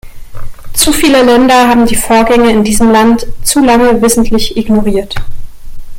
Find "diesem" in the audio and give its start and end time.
2.63-2.89